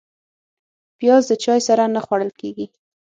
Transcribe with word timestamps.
پیاز 0.99 1.23
د 1.29 1.33
چای 1.43 1.59
سره 1.67 1.83
نه 1.95 1.99
خوړل 2.05 2.31
کېږي 2.39 2.65